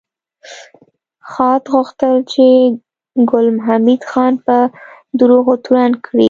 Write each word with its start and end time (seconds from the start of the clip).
خاد 1.31 1.63
غوښتل 1.73 2.15
چې 2.31 2.45
ګل 3.31 3.47
حمید 3.65 4.01
خان 4.11 4.33
په 4.45 4.57
دروغو 5.19 5.53
تورن 5.65 5.91
کړي 6.05 6.19